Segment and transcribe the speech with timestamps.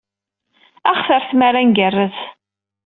[0.87, 2.17] Ad aɣ-terr tmara ad ngerrez.